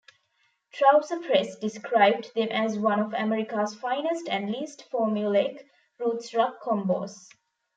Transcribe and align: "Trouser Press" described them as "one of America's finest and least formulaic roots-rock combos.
"Trouser 0.73 1.19
Press" 1.19 1.55
described 1.59 2.31
them 2.33 2.47
as 2.49 2.75
"one 2.79 2.99
of 2.99 3.13
America's 3.13 3.75
finest 3.75 4.27
and 4.29 4.49
least 4.49 4.89
formulaic 4.91 5.67
roots-rock 5.99 6.59
combos. 6.59 7.27